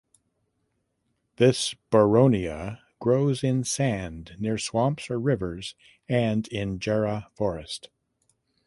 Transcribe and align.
This 1.35 1.75
boronia 1.91 2.79
grows 2.99 3.43
in 3.43 3.63
sand 3.63 4.35
near 4.39 4.57
swamps 4.57 5.11
or 5.11 5.19
rivers 5.19 5.75
and 6.09 6.47
in 6.47 6.79
jarrah 6.79 7.29
forest. 7.35 7.91